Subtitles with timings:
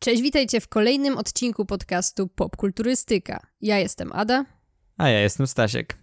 [0.00, 3.40] Cześć, witajcie w kolejnym odcinku podcastu Popkulturystyka.
[3.60, 4.44] Ja jestem Ada.
[4.96, 5.98] A ja jestem Stasiek.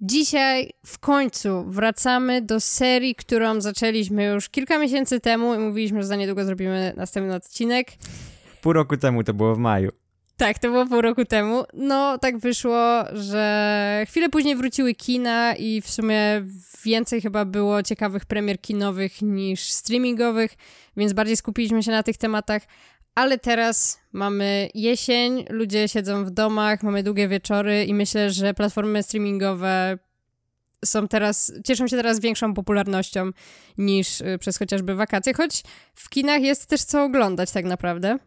[0.00, 6.08] Dzisiaj w końcu wracamy do serii, którą zaczęliśmy już kilka miesięcy temu i mówiliśmy, że
[6.08, 7.88] za niedługo zrobimy następny odcinek.
[8.62, 9.90] Pół roku temu to było w maju.
[10.36, 11.64] Tak, to było pół roku temu.
[11.74, 16.42] No, tak wyszło, że chwilę później wróciły kina i w sumie
[16.84, 20.54] więcej chyba było ciekawych premier kinowych niż streamingowych,
[20.96, 22.62] więc bardziej skupiliśmy się na tych tematach.
[23.14, 29.02] Ale teraz mamy jesień, ludzie siedzą w domach, mamy długie wieczory i myślę, że platformy
[29.02, 29.98] streamingowe
[30.84, 33.30] są teraz, cieszą się teraz większą popularnością
[33.78, 35.62] niż y, przez chociażby wakacje, choć
[35.94, 38.18] w kinach jest też co oglądać tak naprawdę.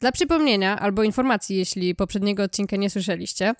[0.00, 3.54] Dla przypomnienia albo informacji, jeśli poprzedniego odcinka nie słyszeliście,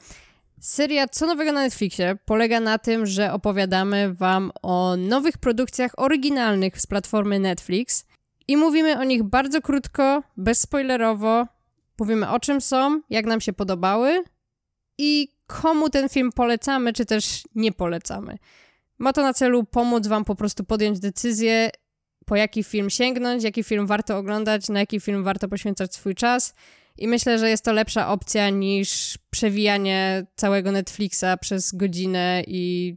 [0.61, 6.81] seria Co Nowego na Netflixie polega na tym, że opowiadamy wam o nowych produkcjach oryginalnych
[6.81, 8.05] z platformy Netflix
[8.49, 11.47] i mówimy o nich bardzo krótko, bezspoilerowo.
[11.99, 14.25] Mówimy o czym są, jak nam się podobały
[14.99, 18.39] i komu ten film polecamy, czy też nie polecamy.
[18.99, 21.71] Ma to na celu pomóc wam po prostu podjąć decyzję,
[22.27, 26.55] po jaki film sięgnąć, jaki film warto oglądać, na jaki film warto poświęcać swój czas.
[26.99, 32.97] I myślę, że jest to lepsza opcja niż przewijanie całego Netflixa przez godzinę i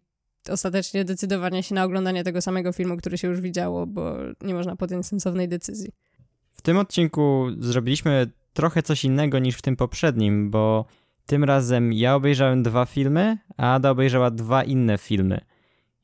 [0.49, 4.75] ostatecznie decydowanie się na oglądanie tego samego filmu, który się już widziało, bo nie można
[4.75, 5.91] podjąć sensownej decyzji.
[6.53, 10.85] W tym odcinku zrobiliśmy trochę coś innego niż w tym poprzednim, bo
[11.25, 15.41] tym razem ja obejrzałem dwa filmy, a Ada obejrzała dwa inne filmy.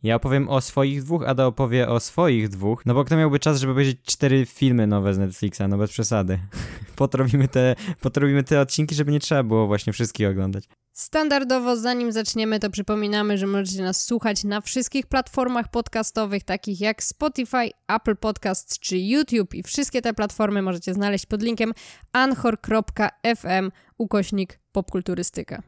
[0.03, 3.59] Ja opowiem o swoich dwóch, Ada opowie o swoich dwóch, no bo kto miałby czas,
[3.59, 6.39] żeby obejrzeć cztery filmy nowe z Netflixa, no bez przesady.
[6.95, 10.65] potrobimy, te, potrobimy te odcinki, żeby nie trzeba było właśnie wszystkich oglądać.
[11.01, 17.03] Standardowo, zanim zaczniemy, to przypominamy, że możecie nas słuchać na wszystkich platformach podcastowych, takich jak
[17.03, 21.73] Spotify, Apple Podcasts czy YouTube i wszystkie te platformy możecie znaleźć pod linkiem
[22.13, 25.61] anchor.fm ukośnik popkulturystyka.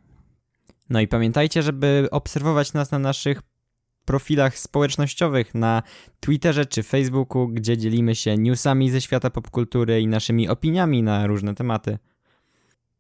[0.90, 3.42] No i pamiętajcie, żeby obserwować nas na naszych
[4.06, 5.84] profilach społecznościowych na
[6.20, 11.56] Twitterze czy Facebooku, gdzie dzielimy się newsami ze świata popkultury i naszymi opiniami na różne
[11.56, 11.98] tematy.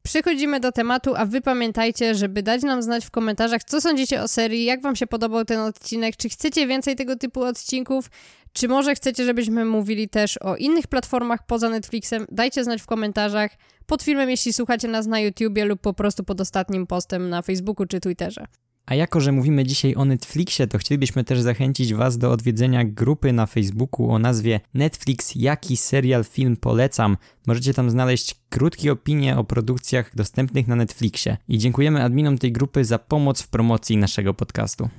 [0.03, 4.27] Przechodzimy do tematu, a wy pamiętajcie, żeby dać nam znać w komentarzach, co sądzicie o
[4.27, 8.09] serii, jak wam się podobał ten odcinek, czy chcecie więcej tego typu odcinków,
[8.53, 12.25] czy może chcecie, żebyśmy mówili też o innych platformach poza Netflixem.
[12.31, 13.51] Dajcie znać w komentarzach
[13.85, 17.85] pod filmem, jeśli słuchacie nas na YouTubie lub po prostu pod ostatnim postem na Facebooku
[17.85, 18.45] czy Twitterze.
[18.85, 23.33] A jako, że mówimy dzisiaj o Netflixie, to chcielibyśmy też zachęcić Was do odwiedzenia grupy
[23.33, 27.17] na Facebooku o nazwie Netflix Jaki serial, film polecam.
[27.47, 31.37] Możecie tam znaleźć krótkie opinie o produkcjach dostępnych na Netflixie.
[31.47, 34.89] I dziękujemy adminom tej grupy za pomoc w promocji naszego podcastu.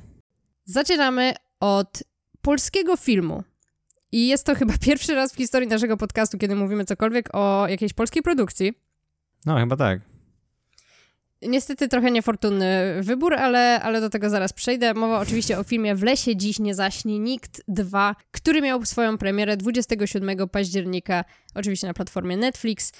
[0.64, 2.02] Zaczynamy od
[2.42, 3.42] polskiego filmu.
[4.12, 7.92] I jest to chyba pierwszy raz w historii naszego podcastu, kiedy mówimy cokolwiek o jakiejś
[7.92, 8.72] polskiej produkcji.
[9.46, 10.13] No, chyba tak.
[11.48, 14.94] Niestety trochę niefortunny wybór, ale, ale do tego zaraz przejdę.
[14.94, 19.56] Mowa oczywiście o filmie W lesie dziś nie zaśnie nikt 2, który miał swoją premierę
[19.56, 21.24] 27 października,
[21.54, 22.92] oczywiście na platformie Netflix.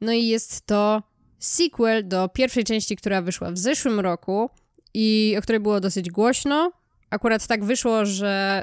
[0.00, 1.02] No i jest to
[1.38, 4.50] sequel do pierwszej części, która wyszła w zeszłym roku
[4.94, 6.72] i o której było dosyć głośno.
[7.10, 8.62] Akurat tak wyszło, że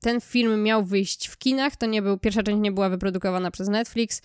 [0.00, 3.68] ten film miał wyjść w kinach, to nie był, pierwsza część nie była wyprodukowana przez
[3.68, 4.22] Netflix,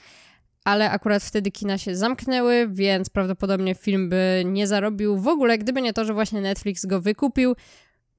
[0.63, 5.81] ale akurat wtedy kina się zamknęły, więc prawdopodobnie film by nie zarobił w ogóle, gdyby
[5.81, 7.56] nie to, że właśnie Netflix go wykupił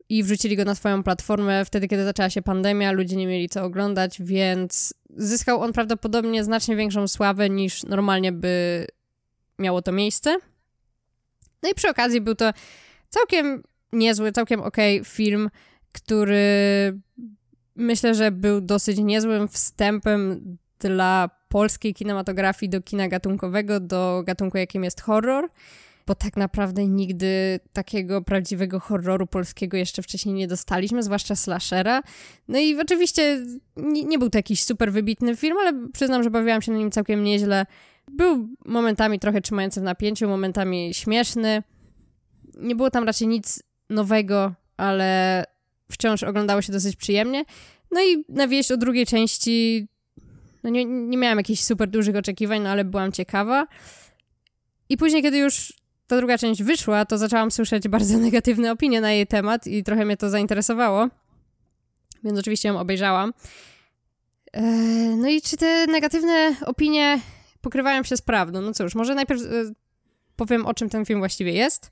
[0.08, 3.64] i wrzucili go na swoją platformę wtedy, kiedy zaczęła się pandemia, ludzie nie mieli co
[3.64, 8.86] oglądać, więc zyskał on prawdopodobnie znacznie większą sławę niż normalnie by
[9.58, 10.36] miało to miejsce.
[11.62, 12.50] No i przy okazji był to
[13.08, 13.62] całkiem
[13.92, 15.50] niezły, całkiem okej okay film,
[15.92, 16.44] który
[17.76, 20.56] myślę, że był dosyć niezłym wstępem
[20.88, 25.48] dla polskiej kinematografii do kina gatunkowego, do gatunku, jakim jest horror,
[26.06, 32.02] bo tak naprawdę nigdy takiego prawdziwego horroru polskiego jeszcze wcześniej nie dostaliśmy, zwłaszcza slashera.
[32.48, 33.46] No i oczywiście
[33.76, 36.90] nie, nie był to jakiś super wybitny film, ale przyznam, że bawiłam się na nim
[36.90, 37.66] całkiem nieźle.
[38.10, 41.62] Był momentami trochę trzymający w napięciu, momentami śmieszny.
[42.58, 45.44] Nie było tam raczej nic nowego, ale
[45.92, 47.44] wciąż oglądało się dosyć przyjemnie.
[47.90, 49.88] No i na wieść o drugiej części
[50.64, 53.66] no nie, nie miałam jakichś super dużych oczekiwań, no ale byłam ciekawa.
[54.88, 55.72] I później, kiedy już
[56.06, 60.04] ta druga część wyszła, to zaczęłam słyszeć bardzo negatywne opinie na jej temat i trochę
[60.04, 61.08] mnie to zainteresowało.
[62.24, 63.32] Więc oczywiście ją obejrzałam.
[64.52, 67.20] Eee, no i czy te negatywne opinie
[67.60, 68.60] pokrywają się z prawdą?
[68.60, 69.46] No cóż, może najpierw e,
[70.36, 71.90] powiem, o czym ten film właściwie jest.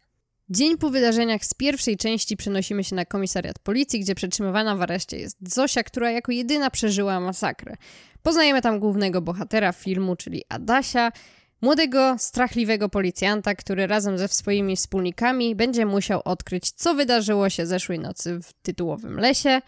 [0.50, 5.18] Dzień po wydarzeniach z pierwszej części przenosimy się na komisariat policji, gdzie przetrzymywana w areszcie
[5.18, 7.76] jest Zosia, która jako jedyna przeżyła masakrę.
[8.22, 11.12] Poznajemy tam głównego bohatera filmu, czyli Adasia,
[11.60, 17.98] młodego, strachliwego policjanta, który razem ze swoimi wspólnikami będzie musiał odkryć, co wydarzyło się zeszłej
[17.98, 19.60] nocy w tytułowym lesie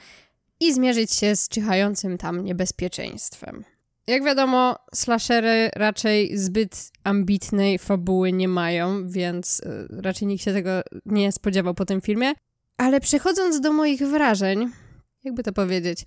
[0.60, 3.64] i zmierzyć się z czyhającym tam niebezpieczeństwem.
[4.06, 10.70] Jak wiadomo, slashery raczej zbyt ambitnej fabuły nie mają, więc y, raczej nikt się tego
[11.06, 12.32] nie spodziewał po tym filmie.
[12.76, 14.70] Ale przechodząc do moich wrażeń,
[15.24, 16.06] jakby to powiedzieć,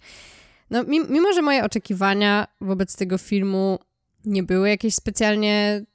[0.70, 3.80] no mimo, że moje oczekiwania wobec tego filmu
[4.26, 5.86] nie były jakieś specjalnie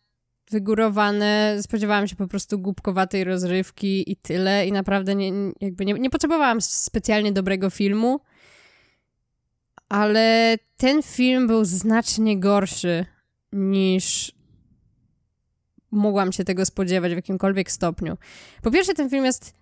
[0.51, 6.11] wygórowane, spodziewałam się po prostu głupkowatej rozrywki i tyle i naprawdę nie, jakby nie, nie
[6.11, 8.21] potrzebowałam specjalnie dobrego filmu,
[9.89, 13.07] ale ten film był znacznie gorszy
[13.53, 14.33] niż
[15.91, 18.17] mogłam się tego spodziewać w jakimkolwiek stopniu.
[18.63, 19.55] Po pierwsze, ten film jest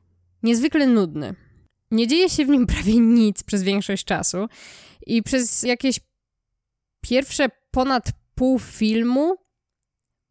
[0.42, 1.34] niezwykle nudny.
[1.90, 4.48] Nie dzieje się w nim prawie nic przez większość czasu
[5.06, 6.00] i przez jakieś
[7.00, 8.04] pierwsze ponad
[8.34, 9.34] pół filmu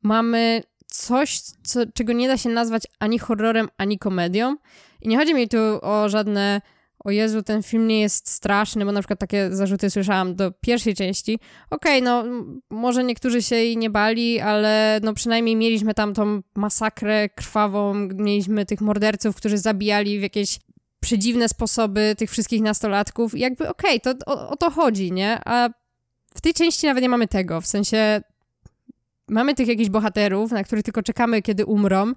[0.03, 4.55] mamy coś, co, czego nie da się nazwać ani horrorem, ani komedią.
[5.01, 6.61] I nie chodzi mi tu o żadne
[7.05, 10.95] o Jezu, ten film nie jest straszny, bo na przykład takie zarzuty słyszałam do pierwszej
[10.95, 11.39] części.
[11.69, 12.23] Okej, okay, no
[12.69, 18.65] może niektórzy się jej nie bali, ale no przynajmniej mieliśmy tam tą masakrę krwawą, mieliśmy
[18.65, 20.59] tych morderców, którzy zabijali w jakieś
[20.99, 23.35] przedziwne sposoby tych wszystkich nastolatków.
[23.35, 25.41] I jakby okej, okay, to o, o to chodzi, nie?
[25.45, 25.69] A
[26.35, 28.21] w tej części nawet nie mamy tego, w sensie
[29.27, 32.13] mamy tych jakichś bohaterów, na których tylko czekamy, kiedy umrą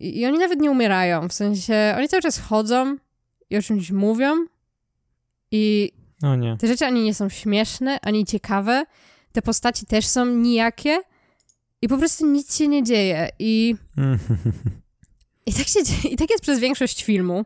[0.00, 2.96] i, i oni nawet nie umierają, w sensie oni cały czas chodzą,
[3.50, 4.46] i o czymś mówią
[5.50, 5.92] i
[6.56, 8.84] te rzeczy ani nie są śmieszne, ani ciekawe.
[9.32, 11.00] Te postaci też są nijakie
[11.82, 13.28] i po prostu nic się nie dzieje.
[13.38, 13.74] I,
[15.46, 17.44] i, tak, się i tak jest przez większość filmu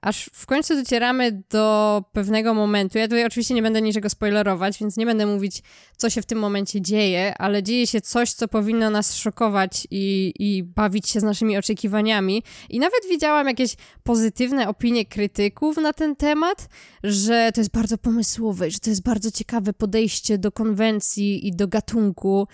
[0.00, 2.98] aż w końcu docieramy do pewnego momentu.
[2.98, 5.62] Ja tutaj oczywiście nie będę niczego spoilerować, więc nie będę mówić,
[5.96, 10.32] co się w tym momencie dzieje, ale dzieje się coś, co powinno nas szokować i,
[10.38, 12.42] i bawić się z naszymi oczekiwaniami.
[12.68, 16.68] I nawet widziałam jakieś pozytywne opinie krytyków na ten temat,
[17.02, 21.68] że to jest bardzo pomysłowe, że to jest bardzo ciekawe podejście do konwencji i do
[21.68, 22.48] gatunku.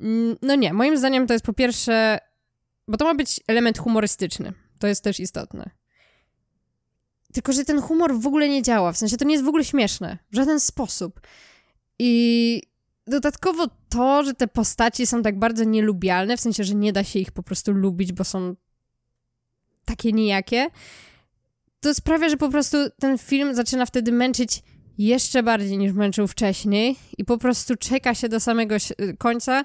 [0.00, 2.18] Mm, no nie, moim zdaniem to jest po pierwsze,
[2.88, 4.52] bo to ma być element humorystyczny.
[4.78, 5.78] To jest też istotne.
[7.32, 8.92] Tylko, że ten humor w ogóle nie działa.
[8.92, 10.18] W sensie to nie jest w ogóle śmieszne.
[10.32, 11.20] W żaden sposób.
[11.98, 12.62] I
[13.06, 17.18] dodatkowo to, że te postaci są tak bardzo nielubialne, w sensie, że nie da się
[17.18, 18.54] ich po prostu lubić, bo są
[19.84, 20.70] takie nijakie,
[21.80, 24.62] to sprawia, że po prostu ten film zaczyna wtedy męczyć
[24.98, 28.76] jeszcze bardziej niż męczył wcześniej i po prostu czeka się do samego
[29.18, 29.64] końca.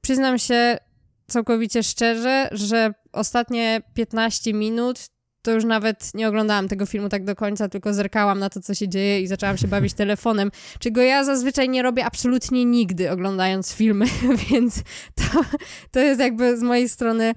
[0.00, 0.78] Przyznam się
[1.26, 4.98] całkowicie szczerze, że ostatnie 15 minut
[5.46, 8.74] to już nawet nie oglądałam tego filmu tak do końca, tylko zerkałam na to, co
[8.74, 13.72] się dzieje i zaczęłam się bawić telefonem, czego ja zazwyczaj nie robię absolutnie nigdy oglądając
[13.72, 14.06] filmy,
[14.50, 14.82] więc
[15.14, 15.44] to,
[15.90, 17.34] to jest jakby z mojej strony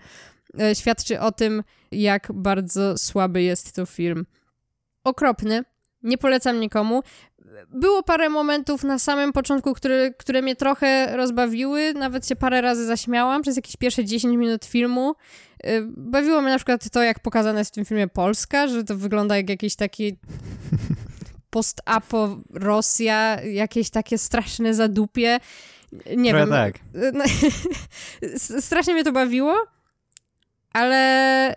[0.60, 4.26] e, świadczy o tym, jak bardzo słaby jest to film.
[5.04, 5.64] Okropny,
[6.04, 7.04] nie polecam nikomu.
[7.70, 11.94] Było parę momentów na samym początku, które, które mnie trochę rozbawiły.
[11.94, 15.16] Nawet się parę razy zaśmiałam przez jakieś pierwsze 10 minut filmu.
[15.66, 18.96] Y, bawiło mnie na przykład to, jak pokazane jest w tym filmie Polska, że to
[18.96, 20.18] wygląda jak jakiś taki
[21.50, 25.40] post-apo Rosja, jakieś takie straszne zadupie.
[26.18, 26.50] Nie Trochę wiem.
[26.50, 26.80] tak.
[27.14, 27.24] No,
[28.62, 29.56] strasznie mnie to bawiło,
[30.74, 31.56] ale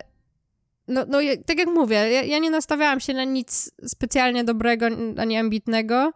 [0.93, 4.85] no, no tak jak mówię, ja, ja, nie nastawiałam się na nic specjalnie dobrego
[5.17, 6.13] ani ambitnego,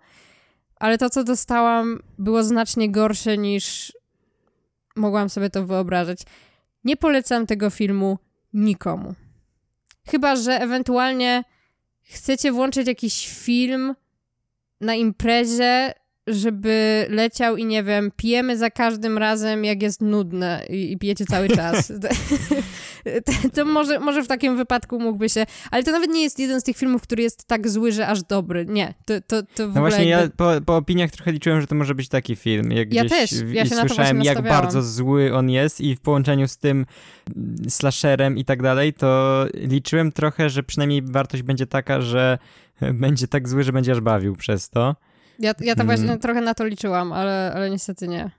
[0.75, 3.93] ale to, co dostałam, było znacznie gorsze niż
[4.95, 6.19] mogłam sobie to wyobrażać.
[6.83, 8.17] Nie polecam tego filmu
[8.53, 9.13] nikomu.
[10.07, 11.43] Chyba, że ewentualnie
[12.03, 13.95] chcecie włączyć jakiś film
[14.81, 15.93] na imprezie,
[16.27, 21.25] żeby leciał i nie wiem, pijemy za każdym razem, jak jest nudne i, i pijecie
[21.25, 21.91] cały czas.
[23.25, 26.61] to, to może, może w takim wypadku mógłby się, ale to nawet nie jest jeden
[26.61, 28.65] z tych filmów, który jest tak zły, że aż dobry.
[28.65, 30.43] Nie, to, to, to w No właśnie, jakby...
[30.43, 32.71] ja po, po, opiniach trochę liczyłem, że to może być taki film.
[32.71, 36.57] Jak ja też, ja się słyszałem, jak bardzo zły on jest i w połączeniu z
[36.57, 36.85] tym
[37.69, 42.37] slasherem i tak dalej, to liczyłem trochę, że przynajmniej wartość będzie taka, że
[42.93, 44.95] będzie tak zły, że będzie aż bawił przez to.
[45.39, 46.19] Ja, ja to właśnie hmm.
[46.19, 48.31] trochę na to liczyłam, ale, ale niestety nie.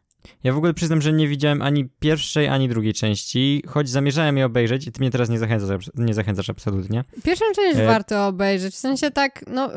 [0.44, 4.46] Ja w ogóle przyznam, że nie widziałem ani pierwszej, ani drugiej części, choć zamierzałem je
[4.46, 7.04] obejrzeć i ty mnie teraz nie zachęcasz, nie zachęcasz absolutnie.
[7.24, 7.86] Pierwszą część e...
[7.86, 9.70] warto obejrzeć, w sensie tak, no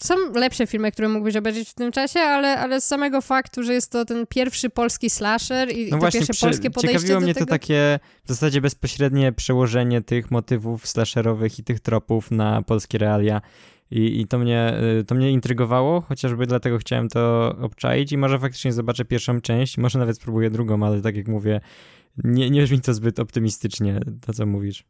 [0.00, 3.74] są lepsze filmy, które mógłbyś obejrzeć w tym czasie, ale, ale z samego faktu, że
[3.74, 6.46] jest to ten pierwszy polski slasher i, no to właśnie, pierwsze przy...
[6.46, 7.46] polskie podejście Ciekawiło mnie tego...
[7.46, 13.40] to takie w zasadzie bezpośrednie przełożenie tych motywów slasherowych i tych tropów na polskie realia
[13.90, 18.38] I, I to, mnie, y, to mnie intrygowało, chociażby dlatego chciałem to obczaić i może
[18.38, 21.60] faktycznie zobaczę pierwszą część, może nawet spróbuję drugą, ale tak jak mówię,
[22.24, 24.84] nie, nie brzmi to zbyt optymistycznie, to co mówisz.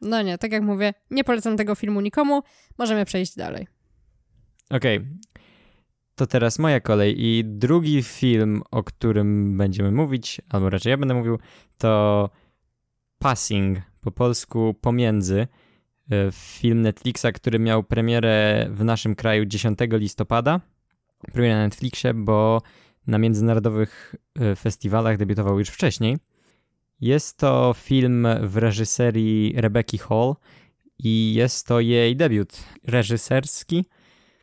[0.00, 2.42] No nie, tak jak mówię, nie polecam tego filmu nikomu,
[2.78, 3.66] możemy przejść dalej.
[4.70, 5.08] Okej, okay.
[6.14, 11.14] to teraz moja kolej i drugi film, o którym będziemy mówić, albo raczej ja będę
[11.14, 11.38] mówił,
[11.78, 12.30] to
[13.18, 15.46] Passing, po polsku Pomiędzy,
[16.32, 20.60] film Netflixa, który miał premierę w naszym kraju 10 listopada.
[21.32, 22.62] Premierę na Netflixie, bo
[23.06, 26.18] na międzynarodowych e, festiwalach debiutował już wcześniej.
[27.00, 30.34] Jest to film w reżyserii Rebecca Hall
[30.98, 33.84] i jest to jej debiut reżyserski.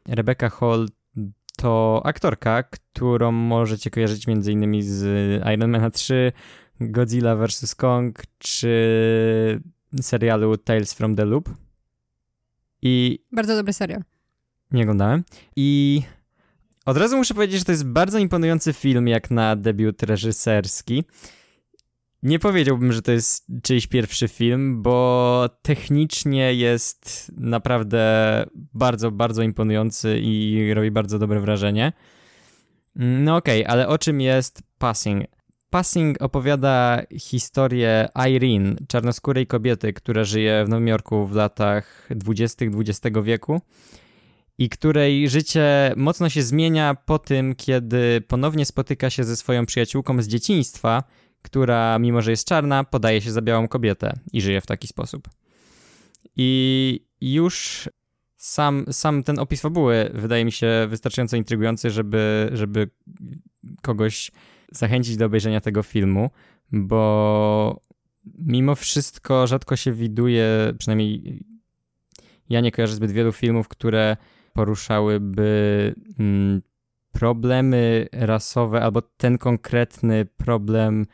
[0.07, 0.87] Rebecca Hall
[1.57, 4.83] to aktorka, którą możecie kojarzyć m.in.
[4.83, 5.03] z
[5.53, 6.31] Iron Man 3,
[6.79, 7.75] Godzilla vs.
[7.75, 9.61] Kong czy
[10.01, 11.49] serialu Tales from the Loop.
[12.81, 13.19] I...
[13.31, 14.03] Bardzo dobry serial.
[14.71, 15.23] Nie oglądałem.
[15.55, 16.01] I
[16.85, 21.03] od razu muszę powiedzieć, że to jest bardzo imponujący film jak na debiut reżyserski.
[22.23, 30.19] Nie powiedziałbym, że to jest czyjś pierwszy film, bo technicznie jest naprawdę bardzo, bardzo imponujący
[30.21, 31.93] i robi bardzo dobre wrażenie.
[32.95, 35.23] No okej, okay, ale o czym jest Passing?
[35.73, 42.65] Passing opowiada historię Irene, czarnoskórej kobiety, która żyje w Nowym Jorku w latach 20.
[42.65, 43.61] XX wieku
[44.57, 50.21] i której życie mocno się zmienia po tym, kiedy ponownie spotyka się ze swoją przyjaciółką
[50.21, 51.03] z dzieciństwa,
[51.41, 55.29] która mimo, że jest czarna, podaje się za białą kobietę i żyje w taki sposób.
[56.35, 57.89] I już
[58.37, 62.89] sam, sam ten opis fabuły wydaje mi się wystarczająco intrygujący, żeby, żeby
[63.81, 64.31] kogoś
[64.73, 66.29] zachęcić do obejrzenia tego filmu,
[66.71, 67.81] bo
[68.39, 71.39] mimo wszystko rzadko się widuje, przynajmniej
[72.49, 74.17] ja nie kojarzę zbyt wielu filmów, które
[74.53, 76.61] poruszałyby mm,
[77.11, 81.05] problemy rasowe albo ten konkretny problem,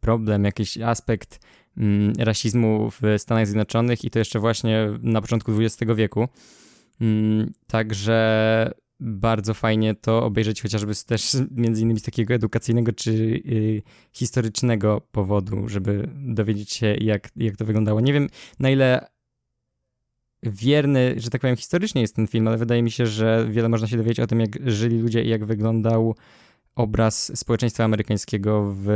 [0.00, 1.40] problem, jakiś aspekt
[1.76, 6.28] mm, rasizmu w Stanach Zjednoczonych i to jeszcze właśnie na początku XX wieku.
[7.00, 8.70] Mm, także
[9.00, 15.68] bardzo fajnie to obejrzeć chociażby też między innymi z takiego edukacyjnego czy y, historycznego powodu,
[15.68, 18.00] żeby dowiedzieć się jak, jak to wyglądało.
[18.00, 19.08] Nie wiem na ile
[20.42, 23.88] wierny, że tak powiem, historycznie jest ten film, ale wydaje mi się, że wiele można
[23.88, 26.14] się dowiedzieć o tym, jak żyli ludzie i jak wyglądał
[26.76, 28.88] obraz społeczeństwa amerykańskiego w,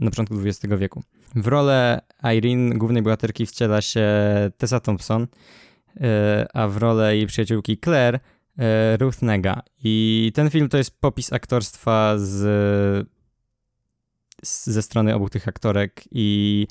[0.00, 1.02] na początku XX wieku.
[1.34, 2.00] W rolę
[2.36, 4.06] Irene, głównej bohaterki, wciela się
[4.56, 5.28] Tessa Thompson, y,
[6.54, 8.20] a w rolę jej przyjaciółki Claire
[8.58, 9.62] E, Ruth Nega.
[9.84, 13.08] I ten film to jest popis aktorstwa z,
[14.42, 16.66] z, ze strony obu tych aktorek i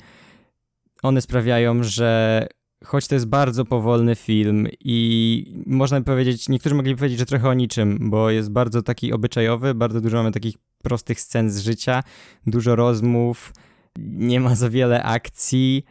[1.02, 2.46] one sprawiają, że
[2.84, 7.48] choć to jest bardzo powolny film i można by powiedzieć, niektórzy mogliby powiedzieć, że trochę
[7.48, 12.02] o niczym, bo jest bardzo taki obyczajowy, bardzo dużo mamy takich prostych scen z życia,
[12.46, 13.52] dużo rozmów,
[13.98, 15.84] nie ma za wiele akcji,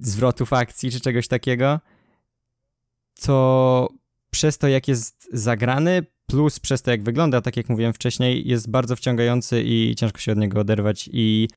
[0.00, 1.80] zwrotów akcji czy czegoś takiego,
[3.14, 3.88] co
[4.32, 8.70] przez to, jak jest zagrany, plus przez to, jak wygląda, tak jak mówiłem wcześniej, jest
[8.70, 11.10] bardzo wciągający i ciężko się od niego oderwać.
[11.12, 11.48] I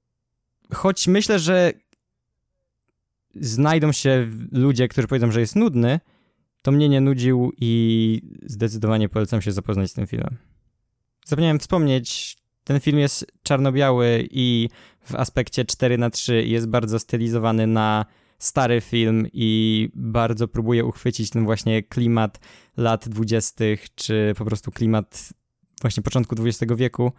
[0.73, 1.73] choć myślę, że
[3.35, 5.99] znajdą się ludzie, którzy powiedzą, że jest nudny,
[6.61, 10.37] to mnie nie nudził i zdecydowanie polecam się zapoznać z tym filmem.
[11.25, 14.69] Zapomniałem wspomnieć, ten film jest czarno-biały i
[15.01, 18.05] w aspekcie 4 na 3 jest bardzo stylizowany na
[18.39, 22.39] stary film i bardzo próbuje uchwycić ten właśnie klimat
[22.77, 25.33] lat dwudziestych, czy po prostu klimat
[25.81, 27.11] właśnie początku XX wieku.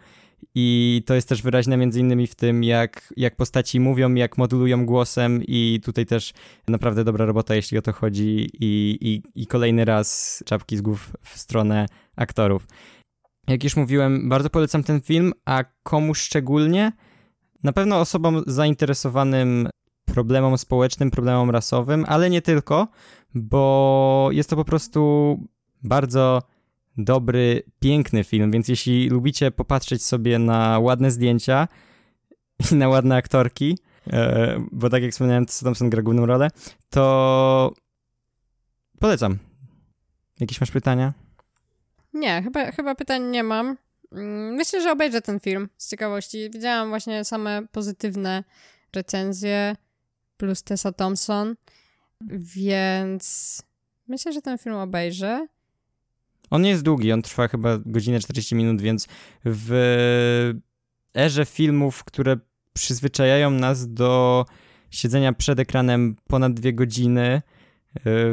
[0.55, 4.85] I to jest też wyraźne między innymi w tym, jak, jak postaci mówią, jak modulują
[4.85, 6.33] głosem i tutaj też
[6.67, 11.15] naprawdę dobra robota, jeśli o to chodzi i, i, i kolejny raz czapki z głów
[11.21, 12.67] w stronę aktorów.
[13.47, 16.91] Jak już mówiłem, bardzo polecam ten film, a komu szczególnie?
[17.63, 19.69] Na pewno osobom zainteresowanym
[20.17, 22.87] problemom społecznym, problemom rasowym, ale nie tylko,
[23.35, 25.39] bo jest to po prostu
[25.83, 26.41] bardzo
[26.97, 31.67] dobry, piękny film, więc jeśli lubicie popatrzeć sobie na ładne zdjęcia
[32.71, 36.49] i na ładne aktorki, e, bo tak jak wspomniałem, Thompson gra główną rolę,
[36.89, 37.73] to
[38.99, 39.37] polecam.
[40.39, 41.13] Jakieś masz pytania?
[42.13, 43.77] Nie, chyba, chyba pytań nie mam.
[44.11, 46.49] Mm, myślę, że obejrzę ten film z ciekawości.
[46.49, 48.43] Widziałam właśnie same pozytywne
[48.95, 49.75] recenzje
[50.37, 51.55] plus Tessa Thompson,
[52.31, 53.61] więc
[54.07, 55.47] myślę, że ten film obejrzę.
[56.49, 59.07] On nie jest długi, on trwa chyba godzinę 40 minut, więc
[59.45, 60.53] w
[61.15, 62.37] erze filmów, które
[62.73, 64.45] przyzwyczajają nas do
[64.91, 67.41] siedzenia przed ekranem ponad dwie godziny,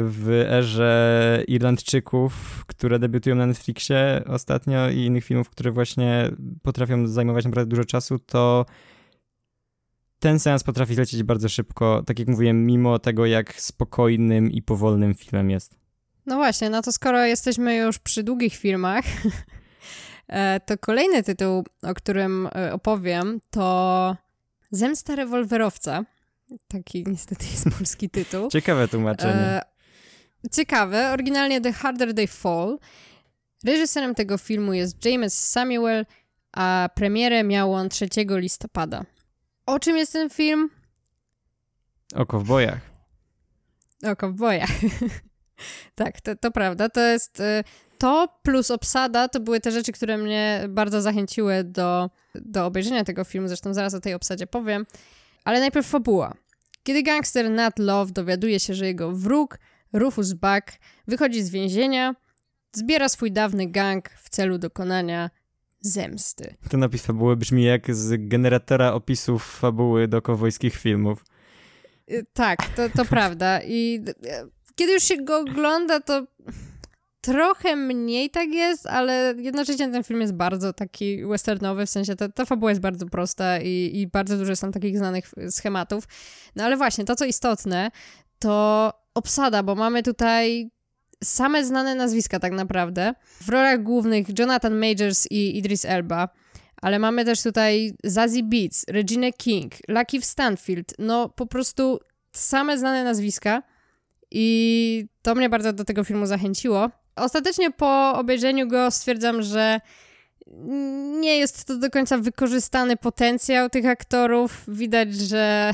[0.01, 6.31] w erze Irlandczyków, które debiutują na Netflixie ostatnio i innych filmów, które właśnie
[6.63, 8.65] potrafią zajmować naprawdę dużo czasu, to
[10.25, 15.15] ten seans potrafi lecieć bardzo szybko, tak jak mówiłem, mimo tego, jak spokojnym i powolnym
[15.15, 15.75] filmem jest.
[16.25, 19.05] No właśnie, no to skoro jesteśmy już przy długich filmach,
[20.27, 24.17] e, to kolejny tytuł, o którym e, opowiem, to
[24.71, 26.03] Zemsta rewolwerowca.
[26.67, 28.49] Taki niestety jest polski tytuł.
[28.49, 29.33] Ciekawe tłumaczenie.
[29.33, 29.61] E,
[30.51, 31.11] ciekawe.
[31.11, 32.79] Oryginalnie The Harder They Fall.
[33.65, 36.05] Reżyserem tego filmu jest James Samuel,
[36.51, 39.05] a premierę miał on 3 listopada.
[39.65, 40.69] O czym jest ten film?
[42.15, 42.79] O kowbojach.
[44.03, 44.69] O kowbojach.
[45.95, 46.89] tak, to, to prawda.
[46.89, 47.63] To jest y,
[47.97, 53.23] to plus obsada to były te rzeczy, które mnie bardzo zachęciły do, do obejrzenia tego
[53.23, 53.47] filmu.
[53.47, 54.85] Zresztą zaraz o tej obsadzie powiem.
[55.43, 56.33] Ale najpierw fabuła.
[56.83, 59.59] Kiedy gangster Nat Love dowiaduje się, że jego wróg,
[59.93, 62.15] Rufus Buck, wychodzi z więzienia,
[62.73, 65.29] zbiera swój dawny gang w celu dokonania
[65.85, 66.55] zemsty.
[66.69, 71.25] Ten opis fabuły brzmi jak z generatora opisów fabuły do kowojskich filmów.
[72.11, 73.61] Y, tak, to, to prawda.
[73.63, 76.27] I y, kiedy już się go ogląda, to
[77.21, 82.29] trochę mniej tak jest, ale jednocześnie ten film jest bardzo taki westernowy, w sensie ta,
[82.29, 86.03] ta fabuła jest bardzo prosta i, i bardzo dużo są takich znanych schematów.
[86.55, 87.91] No ale właśnie, to co istotne,
[88.39, 90.69] to obsada, bo mamy tutaj
[91.25, 93.13] same znane nazwiska tak naprawdę.
[93.41, 96.29] W rolach głównych Jonathan Majors i Idris Elba,
[96.81, 101.99] ale mamy też tutaj Zazie Beats, Regina King, Lucky Stanfield, no po prostu
[102.31, 103.63] same znane nazwiska
[104.31, 106.89] i to mnie bardzo do tego filmu zachęciło.
[107.15, 109.79] Ostatecznie po obejrzeniu go stwierdzam, że
[111.19, 114.63] nie jest to do końca wykorzystany potencjał tych aktorów.
[114.67, 115.73] Widać, że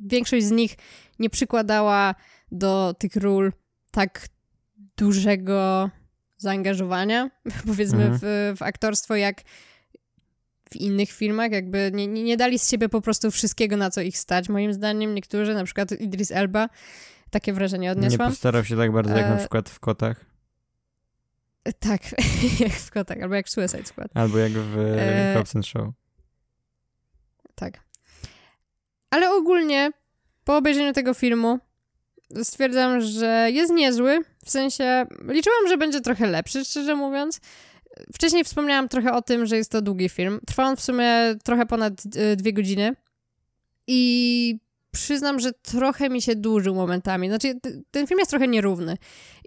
[0.00, 0.76] większość z nich
[1.18, 2.14] nie przykładała
[2.52, 3.52] do tych ról
[3.92, 4.28] tak
[4.96, 5.90] dużego
[6.36, 7.30] zaangażowania,
[7.66, 8.18] powiedzmy, mhm.
[8.22, 9.42] w, w aktorstwo, jak
[10.70, 14.18] w innych filmach, jakby nie, nie dali z siebie po prostu wszystkiego, na co ich
[14.18, 15.14] stać, moim zdaniem.
[15.14, 16.68] Niektórzy, na przykład Idris Elba,
[17.30, 18.28] takie wrażenie odniosłam.
[18.28, 20.24] Nie postarał się tak bardzo, jak na e, przykład w Kotach.
[21.78, 22.02] Tak,
[22.60, 24.10] jak w Kotach, albo jak w Suicide Squad.
[24.14, 25.34] Albo jak w e...
[25.36, 25.88] Hobbs Show.
[27.54, 27.80] Tak.
[29.10, 29.90] Ale ogólnie,
[30.44, 31.58] po obejrzeniu tego filmu,
[32.42, 34.20] stwierdzam, że jest niezły.
[34.44, 37.40] W sensie, liczyłam, że będzie trochę lepszy, szczerze mówiąc.
[38.14, 40.40] Wcześniej wspomniałam trochę o tym, że jest to długi film.
[40.46, 41.14] Trwa on w sumie
[41.44, 42.96] trochę ponad e, dwie godziny.
[43.86, 44.58] I
[44.90, 47.28] przyznam, że trochę mi się dłużył momentami.
[47.28, 47.54] Znaczy,
[47.90, 48.96] ten film jest trochę nierówny.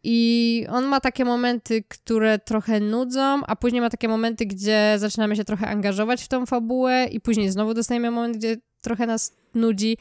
[0.04, 5.36] I on ma takie momenty, które trochę nudzą, a później ma takie momenty, gdzie zaczynamy
[5.36, 9.98] się trochę angażować w tą fabułę, i później znowu dostajemy moment, gdzie trochę nas nudzi.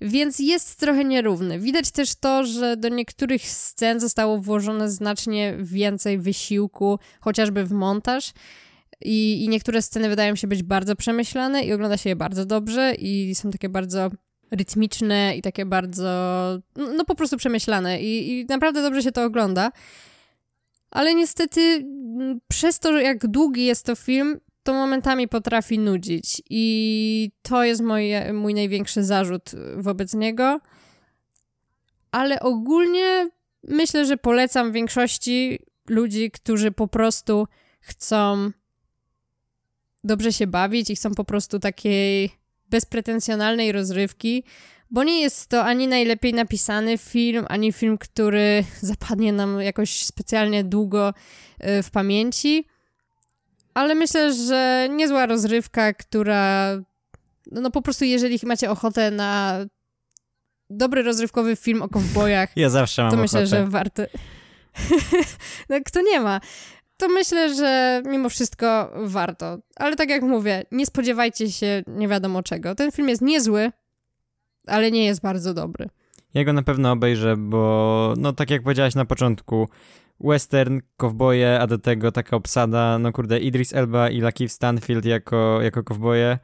[0.00, 1.58] Więc jest trochę nierówny.
[1.58, 8.32] Widać też to, że do niektórych scen zostało włożone znacznie więcej wysiłku, chociażby w montaż.
[9.00, 12.94] I, I niektóre sceny wydają się być bardzo przemyślane i ogląda się je bardzo dobrze
[12.94, 14.10] i są takie bardzo
[14.50, 16.04] rytmiczne i takie bardzo,
[16.76, 19.72] no, no po prostu przemyślane I, i naprawdę dobrze się to ogląda.
[20.90, 27.30] Ale niestety mm, przez to, jak długi jest to film, to momentami potrafi nudzić i
[27.42, 30.60] to jest moje, mój największy zarzut wobec niego.
[32.10, 33.30] Ale ogólnie
[33.62, 37.46] myślę, że polecam większości ludzi, którzy po prostu
[37.80, 38.50] chcą
[40.04, 42.30] dobrze się bawić i chcą po prostu takiej
[42.70, 44.44] bezpretensjonalnej rozrywki,
[44.90, 50.64] bo nie jest to ani najlepiej napisany film, ani film, który zapadnie nam jakoś specjalnie
[50.64, 51.14] długo
[51.78, 52.66] y, w pamięci
[53.76, 56.76] ale myślę, że niezła rozrywka, która
[57.52, 59.60] no, no po prostu jeżeli macie ochotę na
[60.70, 63.56] dobry rozrywkowy film o kowbojach, ja zawsze mam to myślę, ochotę.
[63.56, 64.02] że warto.
[65.70, 66.40] no kto nie ma?
[66.96, 69.58] To myślę, że mimo wszystko warto.
[69.76, 72.74] Ale tak jak mówię, nie spodziewajcie się nie wiadomo czego.
[72.74, 73.72] Ten film jest niezły,
[74.66, 75.88] ale nie jest bardzo dobry.
[76.34, 79.68] Ja go na pewno obejrzę, bo no tak jak powiedziałaś na początku,
[80.20, 85.62] western, kowboje, a do tego taka obsada, no kurde, Idris Elba i Lakeith Stanfield jako,
[85.62, 86.38] jako kowboje.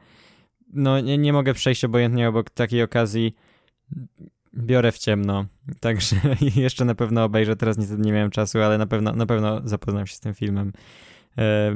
[0.73, 3.33] No nie, nie mogę przejść obojętnie obok takiej okazji.
[4.57, 5.45] Biorę w ciemno,
[5.79, 6.15] także
[6.55, 10.07] jeszcze na pewno obejrzę, teraz niestety nie miałem czasu, ale na pewno, na pewno zapoznam
[10.07, 10.73] się z tym filmem.
[11.37, 11.75] E,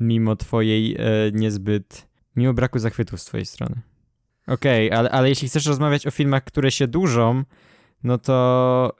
[0.00, 0.98] mimo twojej e,
[1.32, 3.80] niezbyt, mimo braku zachwytów z twojej strony.
[4.46, 7.44] Okej, okay, ale, ale jeśli chcesz rozmawiać o filmach, które się dłużą,
[8.04, 8.96] no to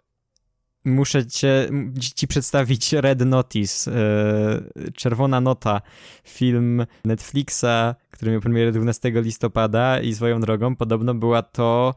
[0.84, 1.68] muszę cię,
[2.16, 5.80] ci przedstawić Red Notice, e, Czerwona Nota,
[6.24, 11.94] film Netflixa, który miał premierę 12 listopada i swoją drogą podobno była to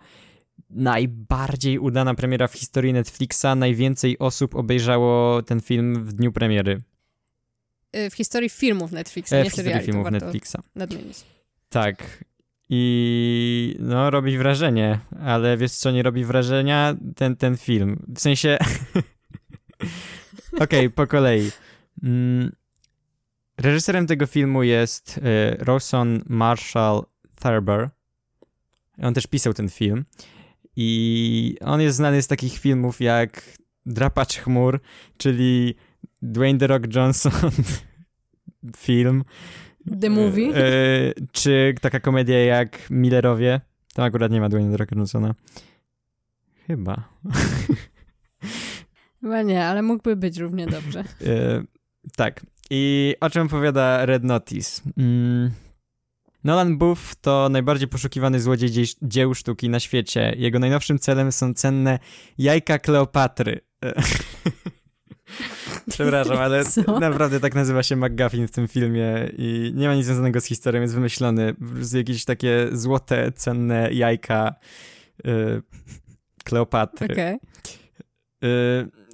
[0.70, 3.46] najbardziej udana premiera w historii Netflixa.
[3.56, 6.82] Najwięcej osób obejrzało ten film w dniu premiery.
[7.96, 9.80] Y, w historii filmów Netflixa, E, nie w seriali.
[9.80, 10.56] historii filmów to warto Netflixa.
[10.76, 11.18] nadmienić.
[11.70, 12.24] Tak.
[12.76, 16.96] I no, robi wrażenie, ale wiesz co nie robi wrażenia?
[17.16, 18.06] Ten, ten film.
[18.16, 18.58] W sensie.
[20.64, 21.52] Okej, po kolei.
[22.04, 22.52] Mm.
[23.58, 25.22] Reżyserem tego filmu jest y,
[25.60, 27.04] Rawson Marshall
[27.42, 27.90] Thurber.
[29.02, 30.06] On też pisał ten film.
[30.76, 34.80] I on jest znany z takich filmów jak Drapacz chmur,
[35.18, 35.76] czyli
[36.22, 37.52] Dwayne The Rock Johnson
[38.86, 39.24] film.
[40.02, 40.56] The Movie?
[40.56, 43.62] E, e, czy taka komedia jak Millerowie.
[43.94, 45.36] Tam akurat nie ma Dwayne The Johnsona.
[46.68, 47.10] Chyba.
[49.22, 51.04] Chyba nie, ale mógłby być równie dobrze.
[51.26, 51.64] E,
[52.16, 52.46] tak.
[52.70, 54.82] I o czym opowiada Red Notice?
[54.98, 55.52] Mm.
[56.44, 60.34] Nolan Buff to najbardziej poszukiwany złodziej dzie- dzieł sztuki na świecie.
[60.38, 62.00] Jego najnowszym celem są cenne
[62.38, 63.62] jajka Kleopatry.
[65.90, 67.00] Przepraszam, ale Co?
[67.00, 70.82] naprawdę tak nazywa się McGuffin w tym filmie i nie ma nic związanego z historią,
[70.82, 71.54] jest wymyślony.
[71.54, 74.56] Prostu jakieś takie złote, cenne jajka
[75.28, 75.62] y,
[76.44, 77.14] Kleopatry.
[77.14, 77.36] Okej.
[77.36, 77.40] Y,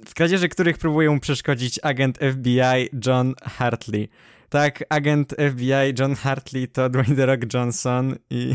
[0.06, 4.08] w kradzieży których próbuje mu przeszkodzić agent FBI John Hartley.
[4.48, 8.54] Tak, agent FBI John Hartley to Dwayne The Rock Johnson i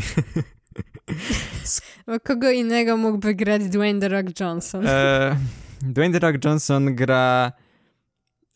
[2.06, 4.86] Bo kogo innego mógłby grać Dwayne The Rock Johnson?
[4.86, 5.36] e,
[5.82, 7.52] Dwayne The Rock Johnson gra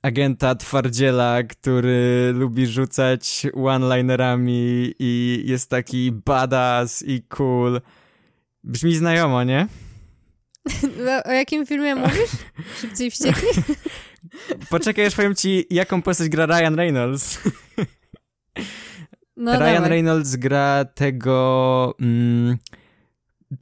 [0.03, 7.81] agenta twardziela, który lubi rzucać one-linerami i jest taki badass i cool.
[8.65, 9.67] Brzmi znajomo, nie?
[11.25, 12.31] O- O jakim filmie mówisz?
[12.81, 13.49] Szybciej wściekli?
[14.71, 17.39] Poczekaj, aż powiem ci, jaką postać gra Ryan Reynolds.
[19.37, 19.89] No Ryan dawaj.
[19.91, 22.59] Reynolds gra tego mm,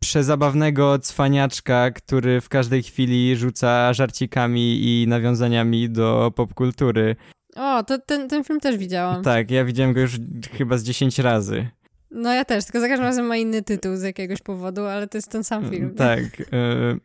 [0.01, 7.17] przezabawnego cwaniaczka, który w każdej chwili rzuca żarcikami i nawiązaniami do popkultury.
[7.57, 9.23] O, to ten, ten film też widziałam.
[9.23, 10.13] Tak, ja widziałem go już
[10.53, 11.69] chyba z 10 razy.
[12.11, 15.19] No ja też, tylko za każdym razem ma inny tytuł z jakiegoś powodu, ale to
[15.19, 15.95] jest ten sam film.
[15.95, 16.21] Tak.
[16.53, 16.97] e,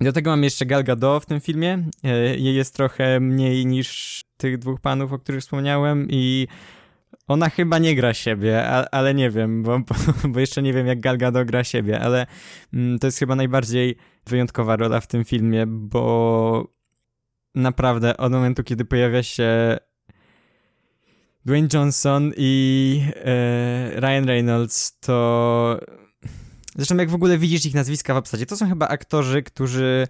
[0.00, 1.84] Do tego mam jeszcze Gal Gadot w tym filmie.
[2.04, 6.48] E, Jej jest trochę mniej niż tych dwóch panów, o których wspomniałem i
[7.28, 9.94] ona chyba nie gra siebie, ale nie wiem, bo, bo,
[10.28, 12.26] bo jeszcze nie wiem, jak Gal Gadot gra siebie, ale
[12.72, 16.72] mm, to jest chyba najbardziej wyjątkowa rola w tym filmie, bo
[17.54, 19.78] naprawdę od momentu, kiedy pojawia się
[21.44, 25.80] Dwayne Johnson i e, Ryan Reynolds, to
[26.76, 30.06] Zresztą jak w ogóle widzisz ich nazwiska w obsadzie, to są chyba aktorzy, którzy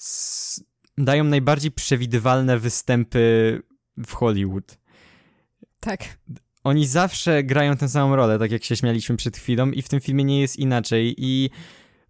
[0.00, 0.64] s-
[0.98, 3.18] dają najbardziej przewidywalne występy
[4.06, 4.78] w Hollywood.
[5.80, 6.00] Tak.
[6.66, 10.00] Oni zawsze grają tę samą rolę, tak jak się śmialiśmy przed chwilą i w tym
[10.00, 11.50] filmie nie jest inaczej i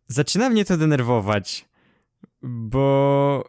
[0.08, 1.68] zaczyna mnie to denerwować,
[2.42, 3.44] bo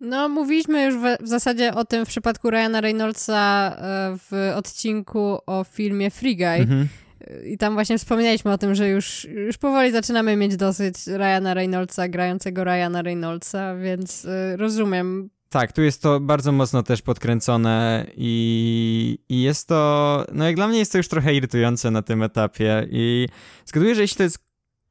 [0.00, 5.38] No, mówiliśmy już w, w zasadzie o tym w przypadku Ryana Reynoldsa e, w odcinku
[5.46, 6.46] o filmie Free Guy.
[6.46, 6.88] mhm.
[7.46, 12.08] I tam właśnie wspomnieliśmy o tym, że już, już powoli zaczynamy mieć dosyć Ryana Reynoldsa,
[12.08, 15.30] grającego Ryana Reynoldsa, więc y, rozumiem.
[15.48, 20.68] Tak, tu jest to bardzo mocno też podkręcone i, i jest to, no jak dla
[20.68, 23.28] mnie jest to już trochę irytujące na tym etapie i
[23.64, 24.38] zgaduję, że jeśli to jest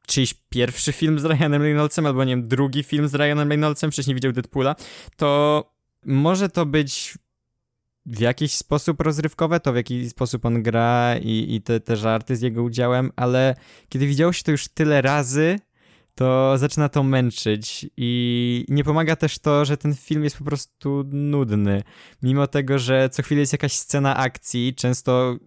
[0.08, 4.15] czyjś pierwszy film z Ryanem Reynoldsem albo nie wiem, drugi film z Ryanem Reynoldsem, wcześniej
[4.15, 4.76] widział Deadpoola,
[5.15, 5.63] to
[6.06, 7.18] może to być
[8.06, 12.36] w jakiś sposób rozrywkowe, to w jaki sposób on gra i, i te, te żarty
[12.36, 13.56] z jego udziałem, ale
[13.89, 15.60] kiedy widziało się to już tyle razy,
[16.15, 21.04] to zaczyna to męczyć i nie pomaga też to, że ten film jest po prostu
[21.12, 21.84] nudny.
[22.23, 25.38] Mimo tego, że co chwilę jest jakaś scena akcji, często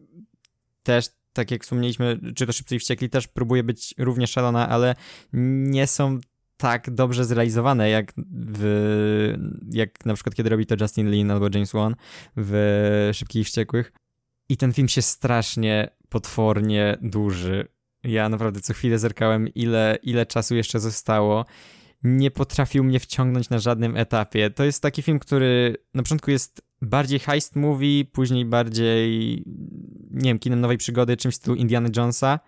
[0.82, 4.94] też, tak jak wspomnieliśmy, czy to Szybcy i Wściekli też próbuje być równie szalona, ale
[5.32, 6.18] nie są
[6.56, 9.34] tak dobrze zrealizowane, jak w,
[9.72, 11.96] jak na przykład kiedy robi to Justin Lin albo James Wan
[12.36, 13.92] w Szybkich i Wściekłych.
[14.48, 17.68] I ten film się strasznie, potwornie dłuży.
[18.04, 21.44] Ja naprawdę co chwilę zerkałem, ile, ile czasu jeszcze zostało.
[22.02, 24.50] Nie potrafił mnie wciągnąć na żadnym etapie.
[24.50, 29.42] To jest taki film, który na początku jest bardziej heist movie, później bardziej,
[30.10, 32.38] nie wiem, kinem nowej przygody, czymś w stylu Indiana Jonesa.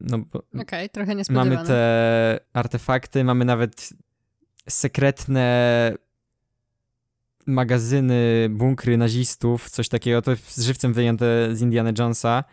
[0.00, 0.18] No,
[0.60, 1.54] Okej, trochę niespodziewane.
[1.54, 3.90] mamy te artefakty, mamy nawet
[4.68, 5.94] sekretne
[7.46, 12.44] magazyny, bunkry nazistów, coś takiego, to z żywcem wyjęte z Indiana Jonesa.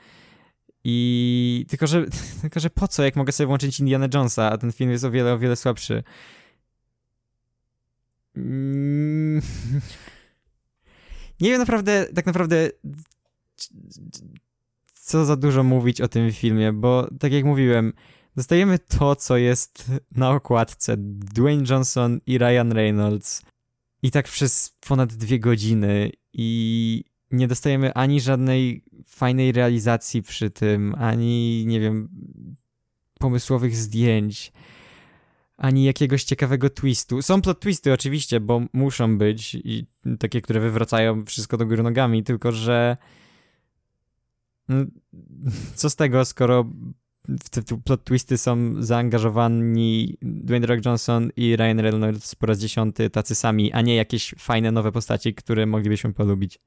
[0.84, 2.06] I tylko że,
[2.42, 5.12] tylko, że po co, jak mogę sobie włączyć Indiana Jonesa, a ten film jest o
[5.12, 6.04] wiele, o wiele słabszy.
[8.36, 9.42] Mm.
[11.42, 12.70] Nie wiem naprawdę, tak naprawdę
[14.94, 17.94] co za dużo mówić o tym filmie, bo tak jak mówiłem,
[18.36, 20.96] Dostajemy to, co jest na okładce.
[20.98, 23.42] Dwayne Johnson i Ryan Reynolds.
[24.04, 26.12] I tak przez ponad dwie godziny.
[26.34, 32.10] I nie dostajemy ani żadnej fajnej realizacji przy tym, ani, nie wiem,
[33.20, 34.52] pomysłowych zdjęć,
[35.58, 37.22] ani jakiegoś ciekawego twistu.
[37.22, 39.86] Są plot twisty oczywiście, bo muszą być i
[40.20, 42.98] takie, które wywracają wszystko do góry nogami, tylko że
[44.70, 44.86] no,
[45.76, 46.66] co z tego, skoro
[47.28, 53.10] w te plot twisty są zaangażowani Dwayne Rock Johnson i Ryan Reynolds po raz dziesiąty
[53.10, 56.60] tacy sami, a nie jakieś fajne nowe postaci, które moglibyśmy polubić.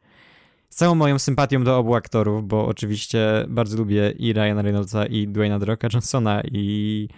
[0.74, 5.28] Z całą moją sympatią do obu aktorów, bo oczywiście bardzo lubię i Ryana Reynoldsa i
[5.28, 7.08] Dwayna Rocka Johnsona i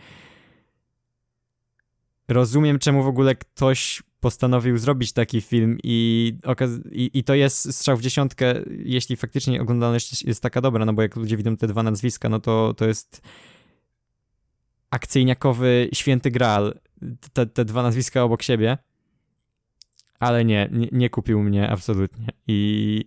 [2.29, 6.33] rozumiem czemu w ogóle ktoś postanowił zrobić taki film i,
[6.93, 11.03] i, i, to jest strzał w dziesiątkę, jeśli faktycznie oglądalność jest taka dobra, no bo
[11.03, 13.23] jak ludzie widzą te dwa nazwiska, no to, to jest
[14.91, 16.79] akcyjniakowy święty graal,
[17.33, 18.79] te, te dwa nazwiska obok siebie,
[20.19, 23.05] ale nie, nie, nie kupił mnie absolutnie i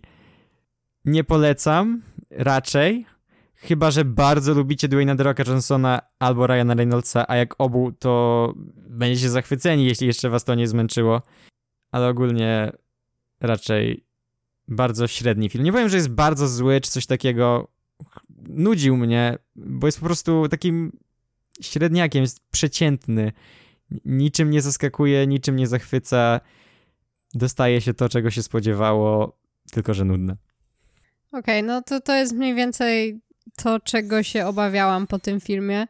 [1.04, 3.06] nie polecam raczej,
[3.54, 8.52] chyba że bardzo lubicie Dwayna The Rocka Johnsona albo Ryana Reynoldsa, a jak obu, to
[8.76, 11.22] będziecie zachwyceni, jeśli jeszcze was to nie zmęczyło.
[11.90, 12.72] Ale ogólnie
[13.40, 14.04] raczej
[14.68, 15.64] bardzo średni film.
[15.64, 17.68] Nie powiem, że jest bardzo zły czy coś takiego.
[18.48, 20.92] Nudził mnie, bo jest po prostu takim
[21.60, 23.32] średniakiem, jest przeciętny.
[24.04, 26.40] Niczym nie zaskakuje, niczym nie zachwyca.
[27.34, 29.38] Dostaje się to, czego się spodziewało,
[29.72, 30.36] tylko że nudne.
[31.32, 33.20] Okej, okay, no to to jest mniej więcej
[33.56, 35.86] to, czego się obawiałam po tym filmie.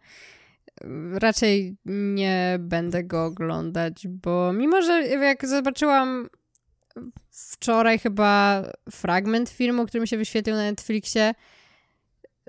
[1.12, 1.76] Raczej
[2.14, 6.28] nie będę go oglądać, bo mimo, że jak zobaczyłam
[7.30, 11.34] wczoraj chyba fragment filmu, który mi się wyświetlił na Netflixie,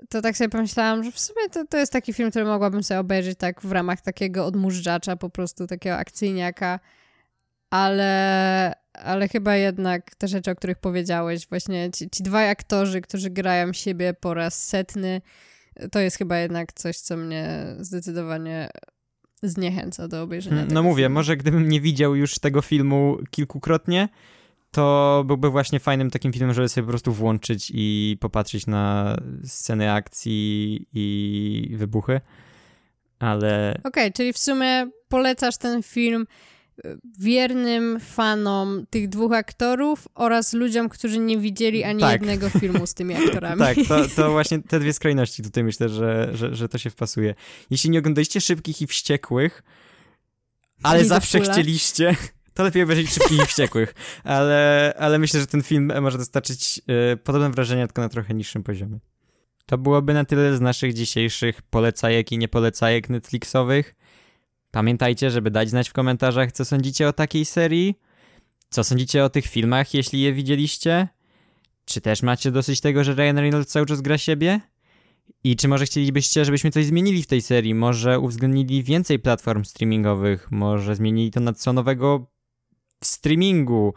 [0.08, 3.00] to tak sobie pomyślałam, że w sumie to, to jest taki film, który mogłabym sobie
[3.00, 6.80] obejrzeć tak w ramach takiego odmurzacza, po prostu takiego akcyjniaka,
[7.72, 13.30] ale, ale chyba jednak te rzeczy, o których powiedziałeś, właśnie ci, ci dwaj aktorzy, którzy
[13.30, 15.20] grają siebie po raz setny,
[15.92, 18.68] to jest chyba jednak coś, co mnie zdecydowanie
[19.42, 20.56] zniechęca do obejrzenia.
[20.56, 21.14] Hmm, no mówię, filmu.
[21.14, 24.08] może gdybym nie widział już tego filmu kilkukrotnie,
[24.70, 29.92] to byłby właśnie fajnym takim filmem, żeby sobie po prostu włączyć i popatrzeć na sceny
[29.92, 32.20] akcji i wybuchy,
[33.18, 33.70] ale...
[33.70, 36.26] Okej, okay, czyli w sumie polecasz ten film
[37.18, 42.12] wiernym fanom tych dwóch aktorów oraz ludziom, którzy nie widzieli ani tak.
[42.12, 43.58] jednego filmu z tymi aktorami.
[43.58, 47.34] tak, to, to właśnie te dwie skrajności tutaj myślę, że, że, że to się wpasuje.
[47.70, 49.62] Jeśli nie oglądaliście Szybkich i Wściekłych,
[50.82, 52.16] ale zawsze chcieliście,
[52.54, 53.94] to lepiej obejrzeć Szybkich i Wściekłych.
[54.24, 56.80] Ale, ale myślę, że ten film może dostarczyć
[57.12, 58.98] y, podobne wrażenia, tylko na trochę niższym poziomie.
[59.66, 63.94] To byłoby na tyle z naszych dzisiejszych polecajek i niepolecajek Netflixowych.
[64.72, 67.94] Pamiętajcie, żeby dać znać w komentarzach, co sądzicie o takiej serii.
[68.70, 71.08] Co sądzicie o tych filmach, jeśli je widzieliście?
[71.84, 74.60] Czy też macie dosyć tego, że Ryan Reynolds cały czas gra siebie?
[75.44, 77.74] I czy może chcielibyście, żebyśmy coś zmienili w tej serii?
[77.74, 80.50] Może uwzględnili więcej platform streamingowych?
[80.50, 82.26] Może zmienili to na co nowego
[83.04, 83.94] streamingu?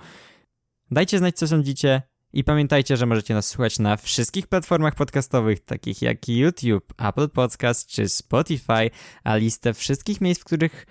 [0.91, 2.01] Dajcie znać, co sądzicie.
[2.36, 7.88] I pamiętajcie, że możecie nas słuchać na wszystkich platformach podcastowych, takich jak YouTube, Apple Podcast
[7.88, 8.89] czy Spotify,
[9.24, 10.86] a listę wszystkich miejsc, w których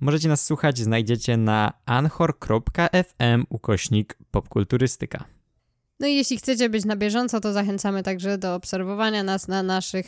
[0.00, 5.24] możecie nas słuchać, znajdziecie na anchor.fm ukośnik popkulturystyka.
[6.00, 10.06] No i jeśli chcecie być na bieżąco, to zachęcamy także do obserwowania nas na naszych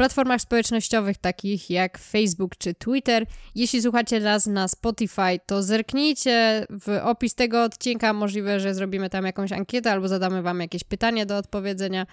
[0.00, 3.26] platformach społecznościowych takich jak Facebook czy Twitter.
[3.54, 8.12] Jeśli słuchacie nas na Spotify, to zerknijcie w opis tego odcinka.
[8.12, 12.06] Możliwe, że zrobimy tam jakąś ankietę albo zadamy Wam jakieś pytanie do odpowiedzenia.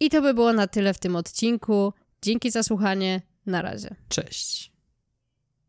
[0.00, 1.92] I to by było na tyle w tym odcinku.
[2.22, 3.22] Dzięki za słuchanie.
[3.46, 3.94] Na razie.
[4.08, 4.75] Cześć.